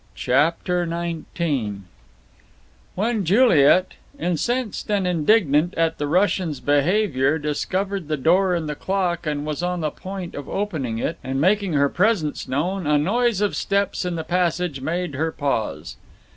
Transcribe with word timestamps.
CHAPTER 0.15 0.83
XIX 0.87 1.81
When 2.95 3.23
Juliet, 3.23 3.93
incensed 4.19 4.89
and 4.89 5.05
indignant 5.05 5.75
at 5.75 5.99
the 5.99 6.07
Russian's 6.07 6.59
behaviour, 6.59 7.37
discovered 7.37 8.07
the 8.07 8.17
door 8.17 8.55
in 8.55 8.65
the 8.65 8.73
clock 8.73 9.27
and 9.27 9.45
was 9.45 9.61
on 9.61 9.81
the 9.81 9.91
point 9.91 10.33
of 10.33 10.49
opening 10.49 10.97
it 10.97 11.19
and 11.23 11.39
making 11.39 11.73
her 11.73 11.87
presence 11.87 12.47
known, 12.47 12.87
a 12.87 12.97
noise 12.97 13.41
of 13.41 13.55
steps 13.55 14.03
in 14.03 14.15
the 14.15 14.23
passage 14.23 14.81
made 14.81 15.13
her 15.13 15.31
pause. 15.31 15.97